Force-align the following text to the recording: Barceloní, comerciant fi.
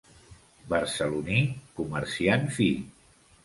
Barceloní, 0.71 1.37
comerciant 1.83 2.51
fi. 2.59 2.71